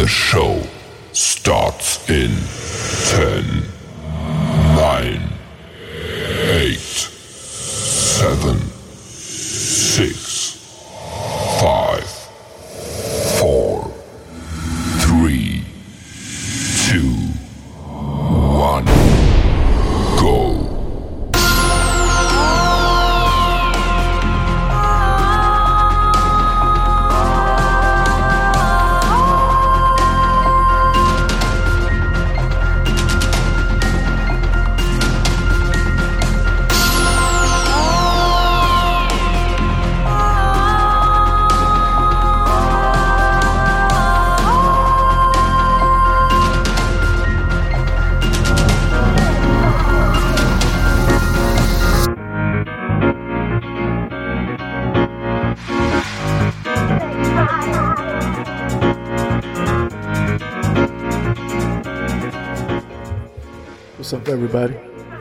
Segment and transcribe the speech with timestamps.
[0.00, 0.62] The show
[1.12, 2.30] starts in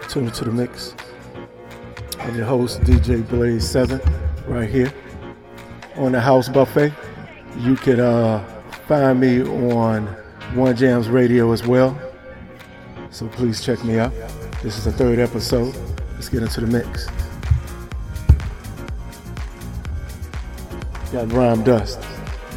[0.09, 0.95] Tune into the mix.
[2.17, 4.01] I'm your host, DJ Blaze Seven,
[4.47, 4.91] right here
[5.97, 6.91] on the House Buffet.
[7.59, 8.43] You can uh,
[8.87, 10.07] find me on
[10.55, 11.95] One Jams Radio as well.
[13.11, 14.11] So please check me out.
[14.63, 15.75] This is the third episode.
[16.15, 17.05] Let's get into the mix.
[21.11, 21.99] Got Rhyme Dust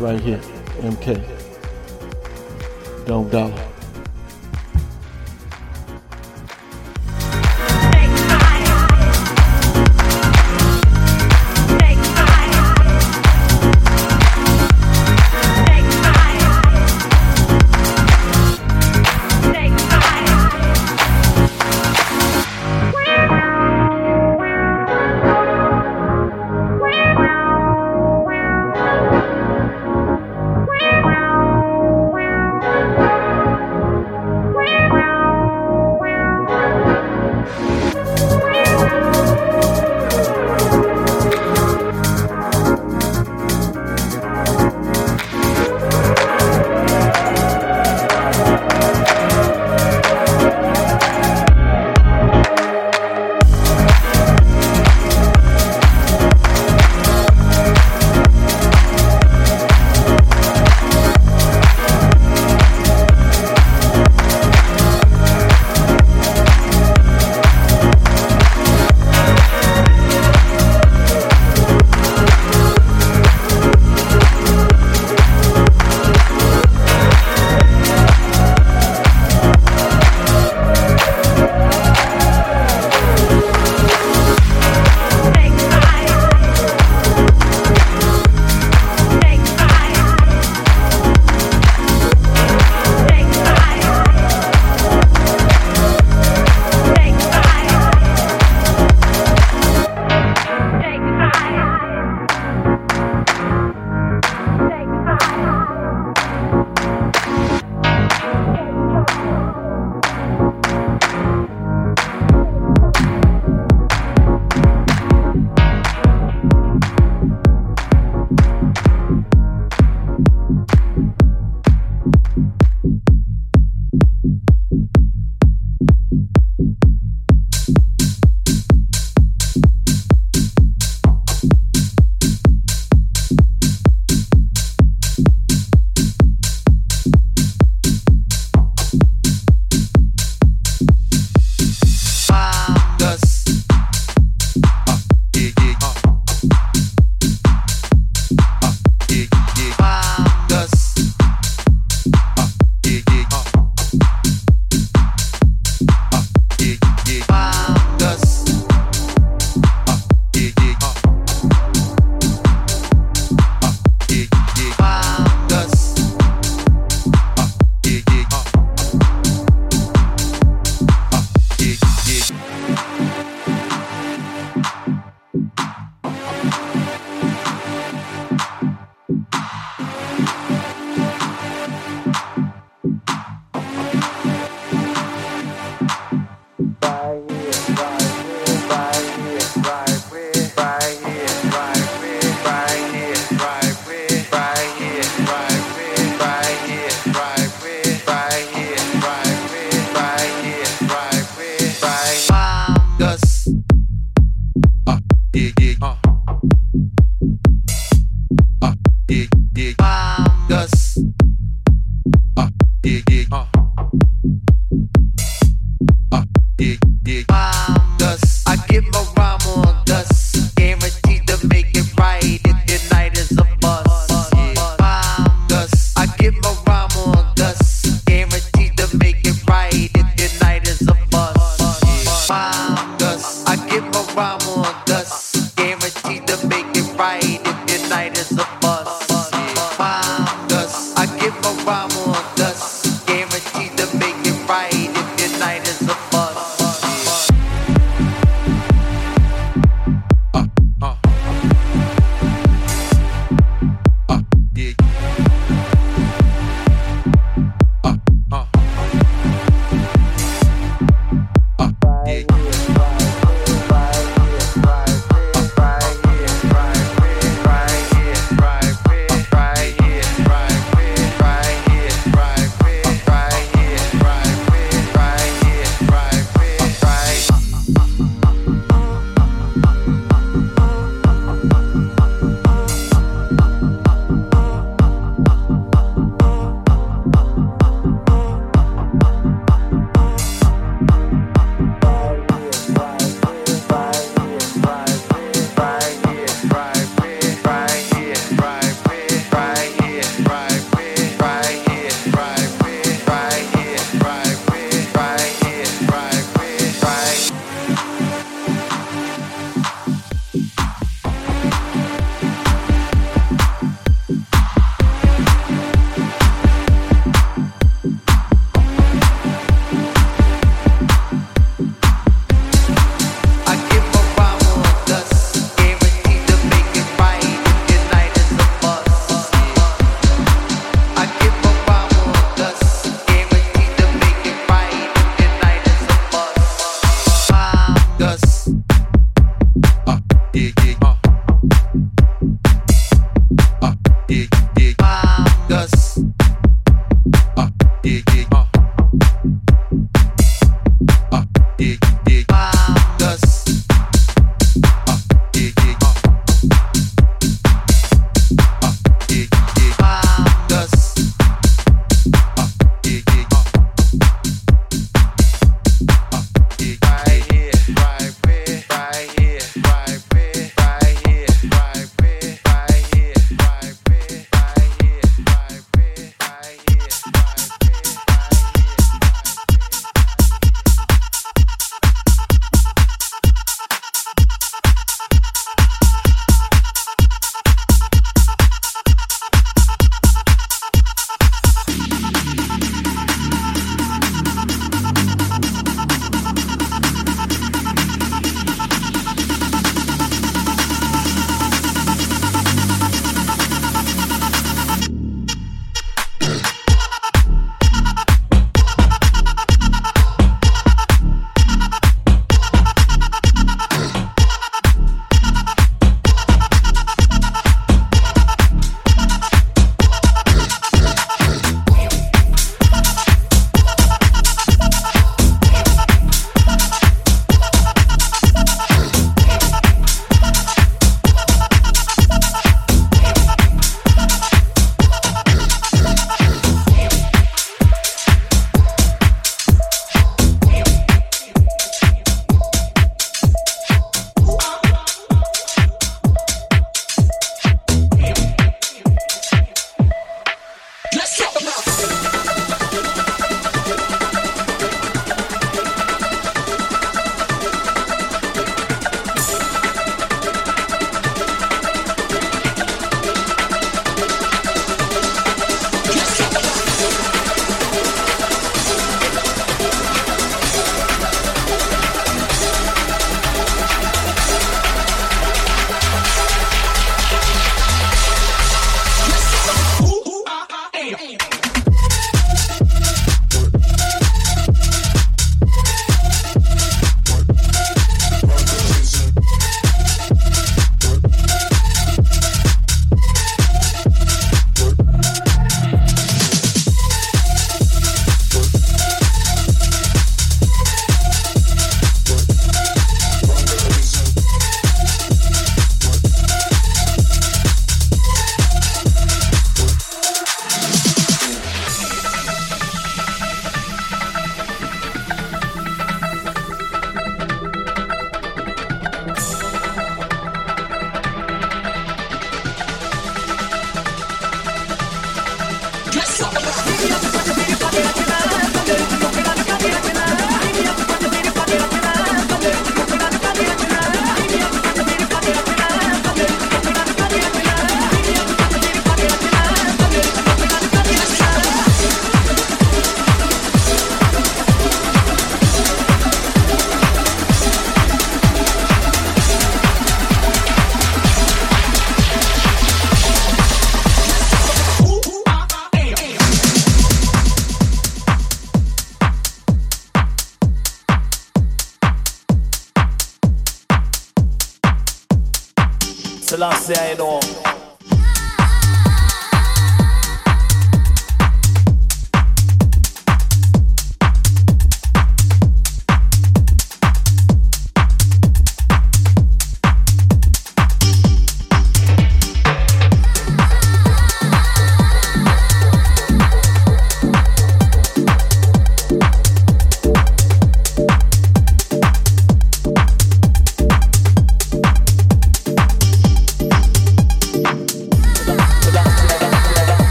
[0.00, 0.40] right here.
[0.80, 1.22] MK.
[3.04, 3.71] Dom Dolla.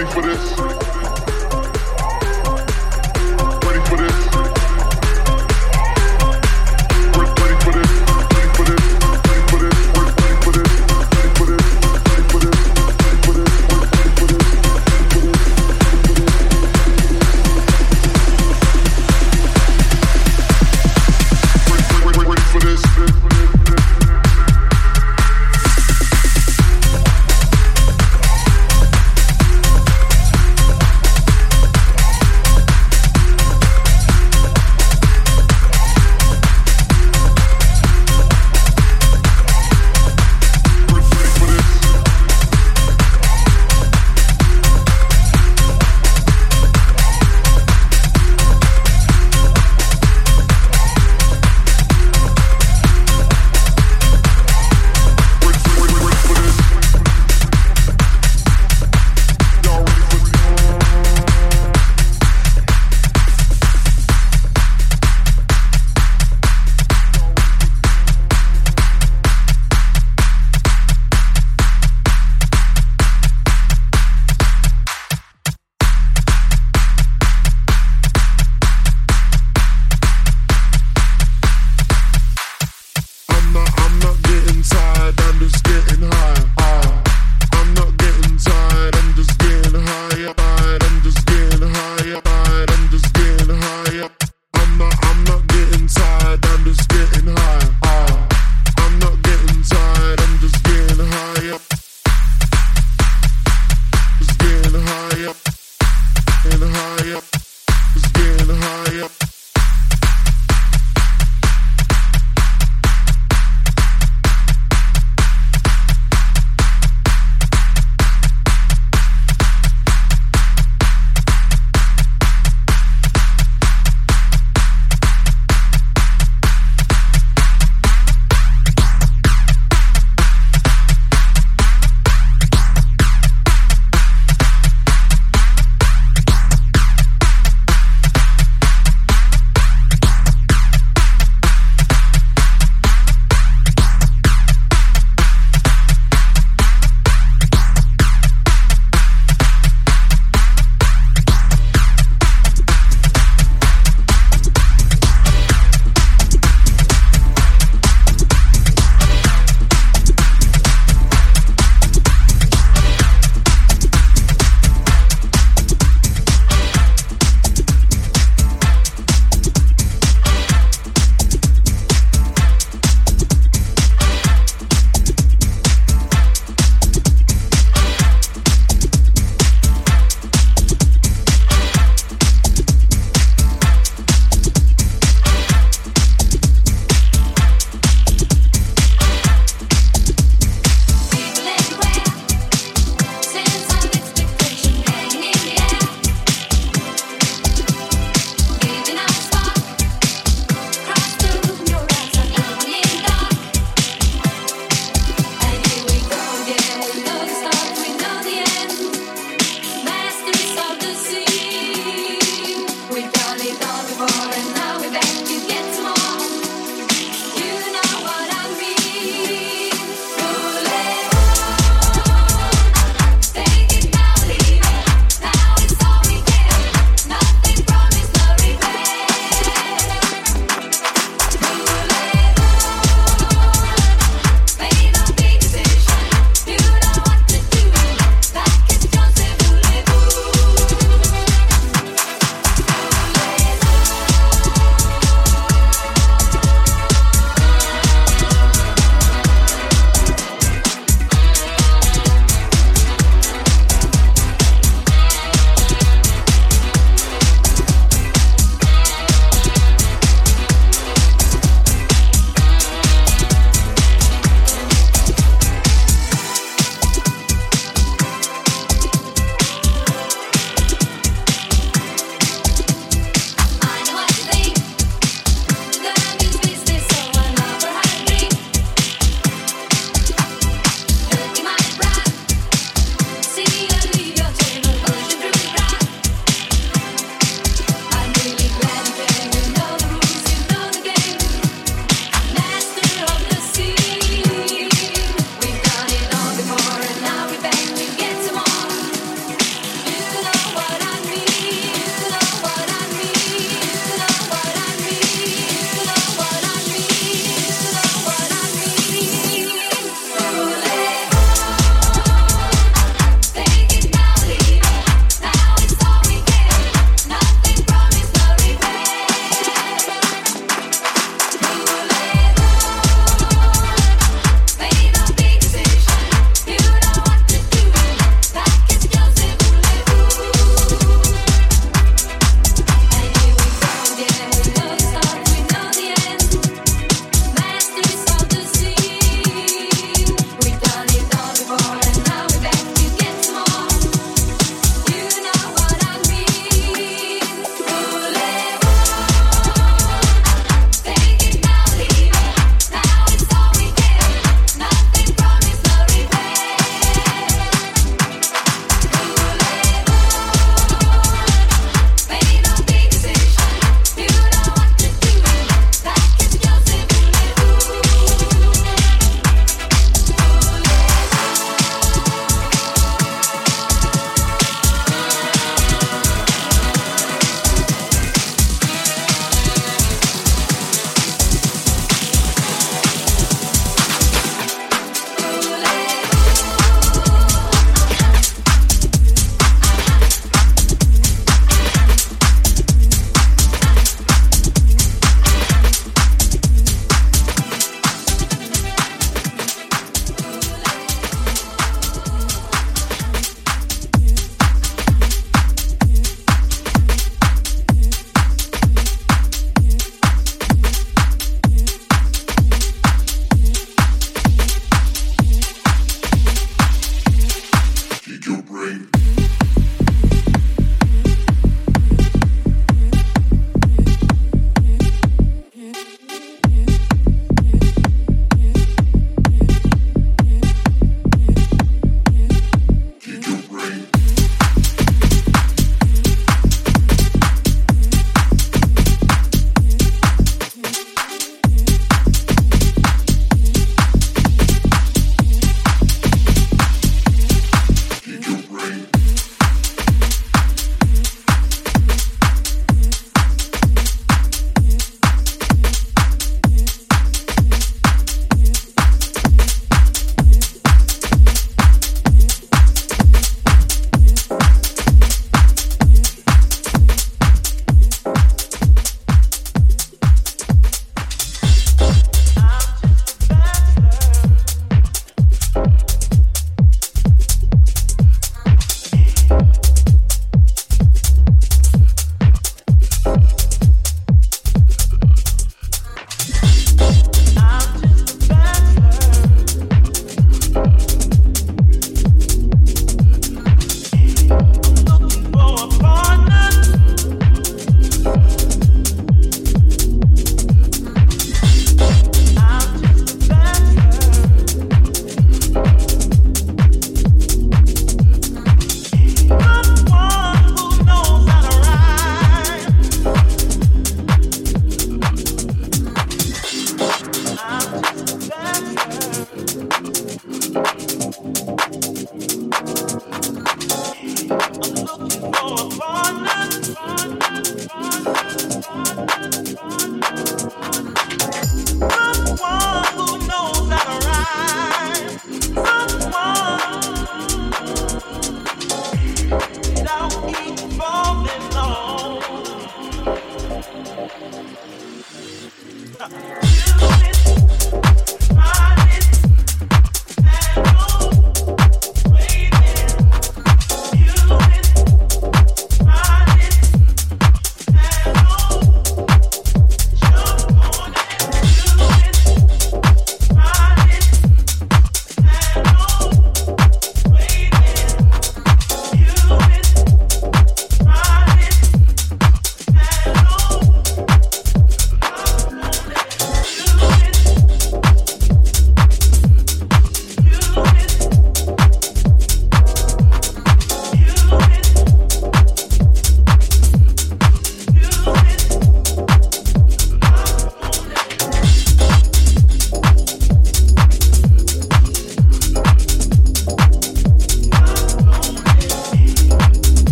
[0.00, 0.89] Ready for this?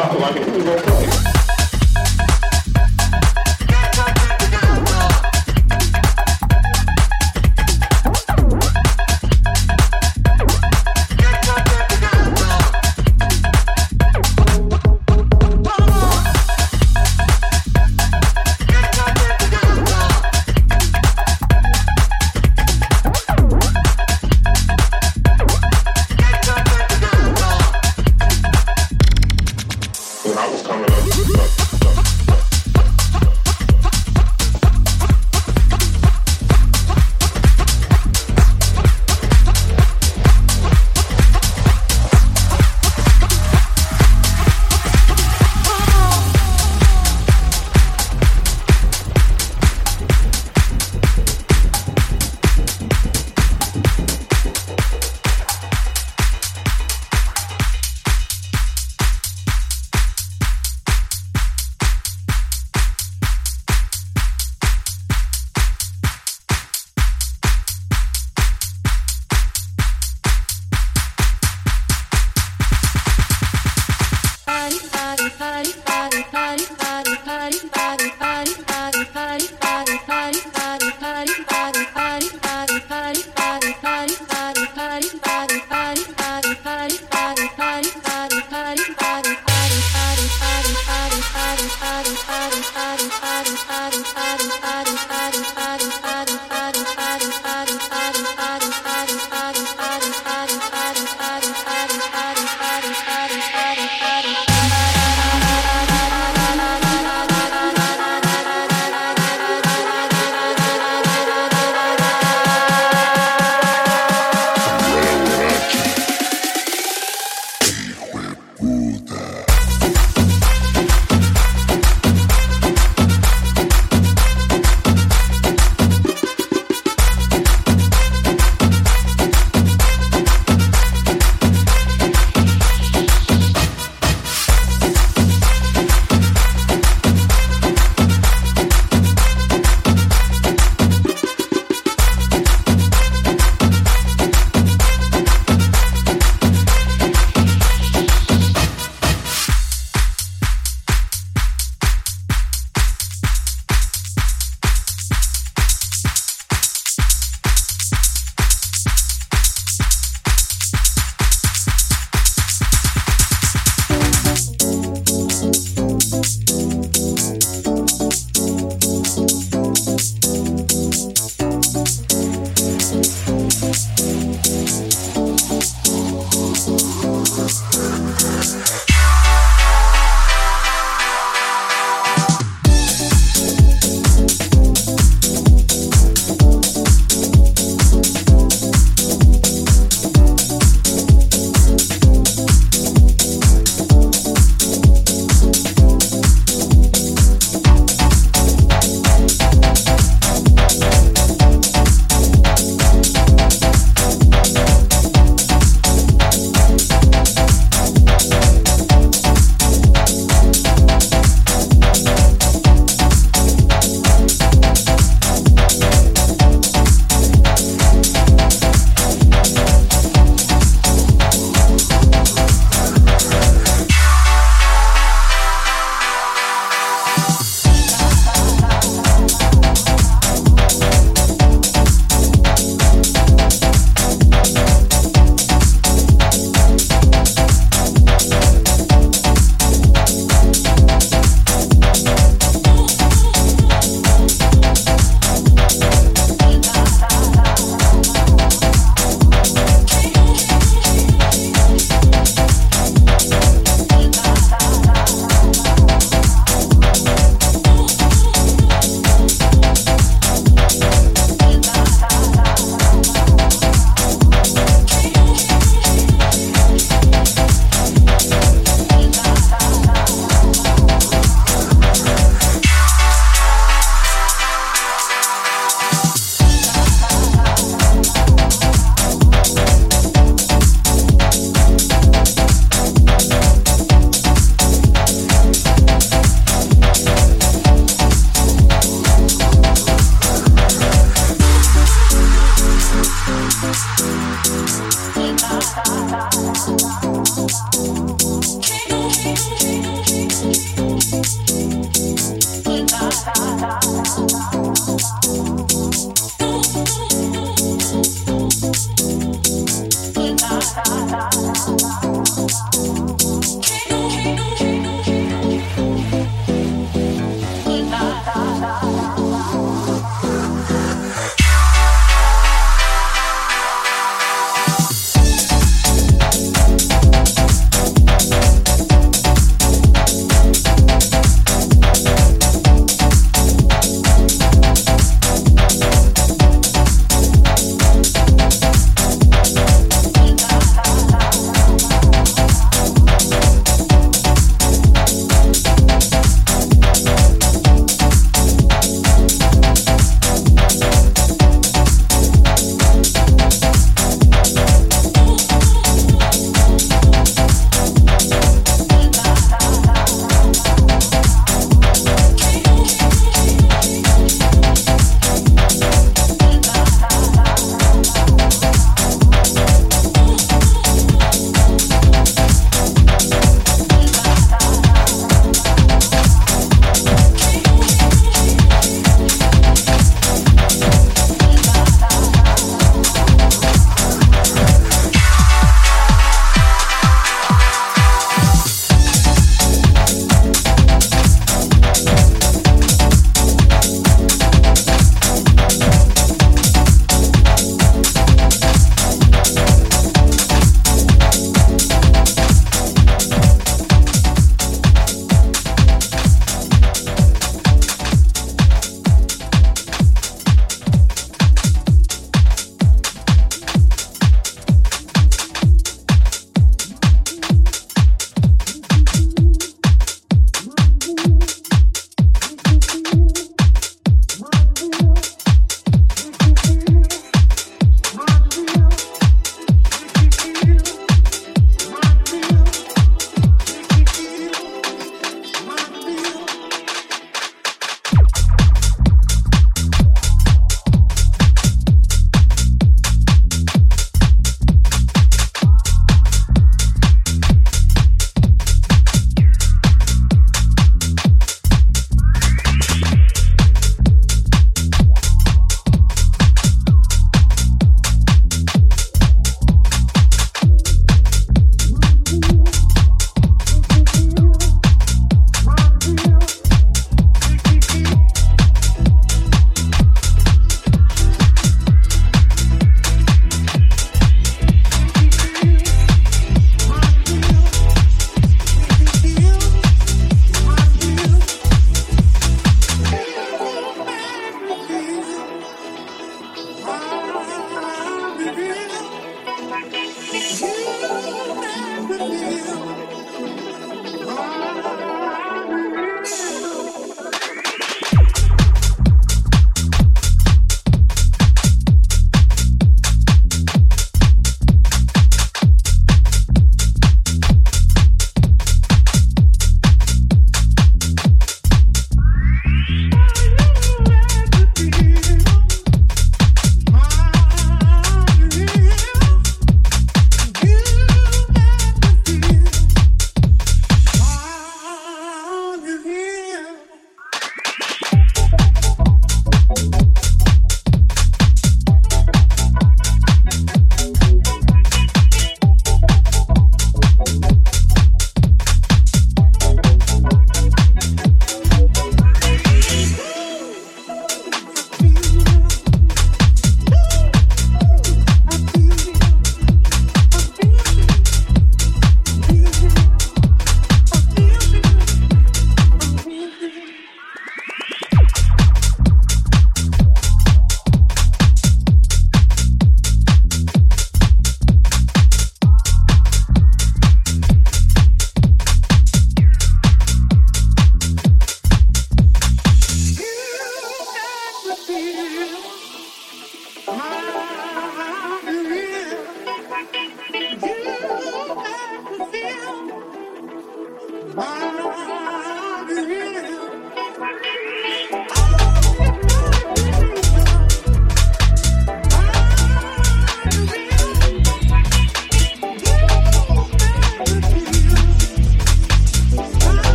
[0.00, 0.91] わけにいない。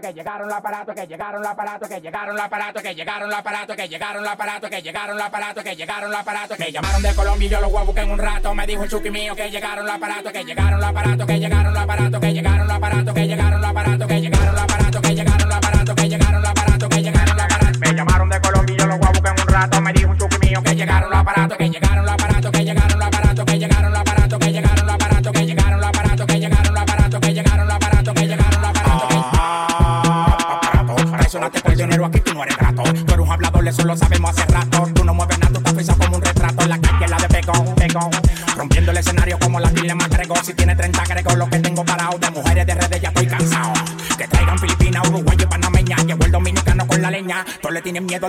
[0.00, 3.38] que llegaron los aparato, que llegaron los aparato, que llegaron los aparato, que llegaron los
[3.38, 7.02] aparato, que llegaron los aparato, que llegaron los aparato, que llegaron los aparato, que llamaron
[7.02, 8.54] de Colombia y yo los voy a buscar en un rato.
[8.54, 11.72] Me dijo el chuki mío que llegaron los aparato, que llegaron los aparato, que llegaron
[11.72, 14.33] los aparato, que llegaron los aparato, que llegaron los aparato, que llegaron los aparato,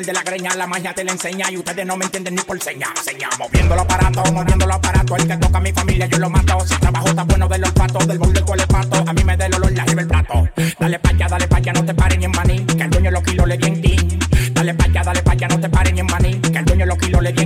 [0.06, 2.62] de la greña, la magia te la enseña y ustedes no me entienden ni por
[2.62, 2.88] seña.
[3.04, 5.16] Seña, moviéndolo aparato, moviéndolo aparato.
[5.16, 6.60] El que toca a mi familia, yo lo mato.
[6.66, 9.04] Si trabajo está bueno de del olfato, del bol del colepato.
[9.08, 10.48] A mí me da el olor, la lleva el plato.
[10.80, 12.66] Dale pa' allá, dale pa' allá, no te paren ni en maní.
[12.66, 14.20] Que el dueño los kilos le di ti.
[14.52, 16.40] Dale pa' allá, dale pa' allá, no te paren ni en maní.
[16.40, 17.46] Que el dueño los kilos le di.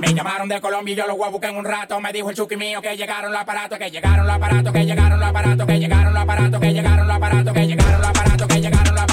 [0.00, 1.98] Me llamaron de Colombia y yo los voy a buscar en un rato.
[2.00, 5.18] Me dijo el chuki mío que llegaron los aparatos, que llegaron los aparatos, que llegaron
[5.18, 8.60] los aparatos, que llegaron los aparatos, que llegaron los aparatos, que llegaron los aparatos, que
[8.60, 9.09] llegaron los aparatos.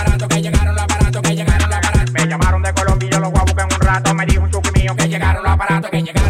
[3.88, 6.27] rato me dijo un chuki mío que llegaron los aparatos, que llegaron.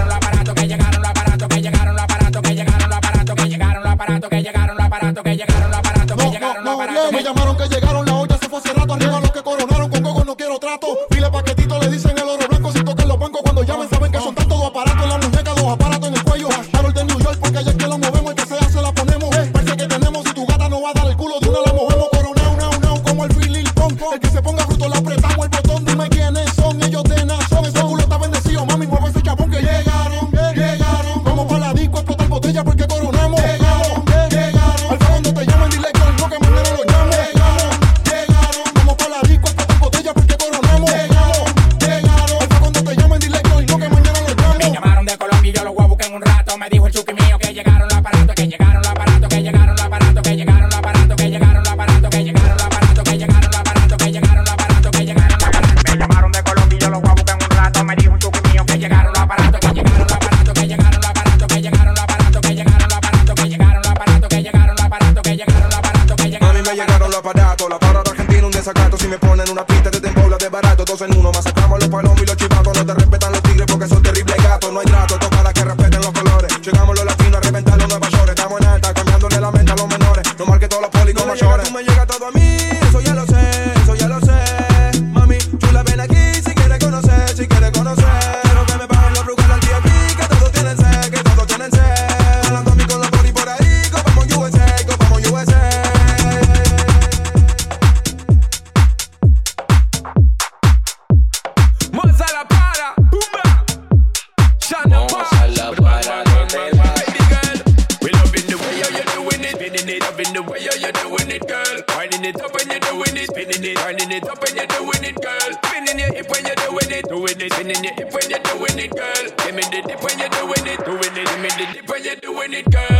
[112.28, 115.16] it up when you're doing it, spinning it, turning it up when you're doing it,
[115.16, 115.50] girl.
[115.64, 118.80] Spinning your hip when you're doing it, doing it, spinning your hip when you're doing
[118.80, 119.24] it, girl.
[119.38, 122.04] Give me the dip when you're doing it, doing it, give me the dip when
[122.04, 122.97] you're doing it, girl.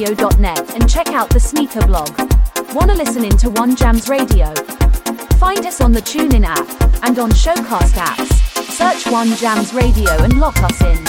[0.00, 2.10] onejamsradio.net and check out the sneaker blog.
[2.74, 4.52] Wanna listen in to One Jams Radio?
[5.38, 6.68] Find us on the TuneIn app
[7.02, 8.32] and on Shoutcast apps.
[8.72, 11.04] Search One Jams Radio and lock us in.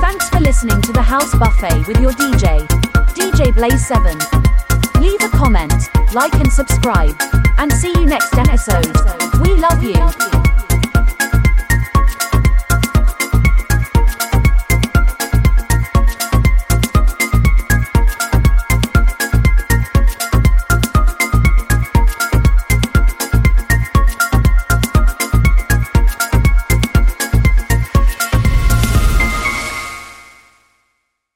[0.00, 2.66] Thanks for listening to the House Buffet with your DJ,
[3.14, 4.18] DJ Blaze 7.
[5.00, 7.16] Leave a comment, like and subscribe,
[7.58, 8.86] and see you next episode.
[9.42, 10.33] We love you.